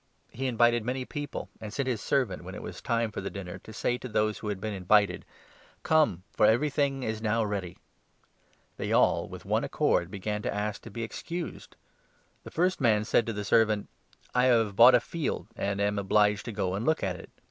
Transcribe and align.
He 0.31 0.47
invited 0.47 0.83
many 0.83 1.05
people, 1.05 1.47
and 1.59 1.71
sent 1.71 1.87
his 1.87 2.01
servant, 2.01 2.43
when 2.43 2.55
it 2.55 2.63
was 2.63 2.81
time 2.81 3.11
for 3.11 3.21
the 3.21 3.29
dinner, 3.29 3.59
to 3.59 3.71
17 3.71 3.73
say 3.75 3.97
to 3.99 4.07
those 4.07 4.39
who 4.39 4.47
had 4.47 4.59
been 4.59 4.73
invited' 4.73 5.25
Come, 5.83 6.23
for 6.31 6.47
everything 6.47 7.03
is 7.03 7.21
now 7.21 7.43
ready.' 7.45 7.77
They 8.77 8.91
all 8.91 9.27
with 9.29 9.45
one 9.45 9.63
accord 9.63 10.09
began 10.09 10.41
to 10.41 10.51
ask 10.51 10.81
to 10.81 10.89
be 10.89 11.03
excused. 11.03 11.75
18 12.37 12.41
The 12.45 12.49
first 12.51 12.81
man 12.81 13.05
said 13.05 13.27
to 13.27 13.33
the 13.33 13.45
servant' 13.45 13.89
I 14.33 14.45
have 14.45 14.75
bought 14.75 14.95
a 14.95 14.99
field 14.99 15.45
and 15.55 15.79
am 15.79 15.99
obliged 15.99 16.45
to 16.45 16.51
go 16.51 16.73
and 16.73 16.83
look 16.83 17.03
at 17.03 17.17
it. 17.17 17.29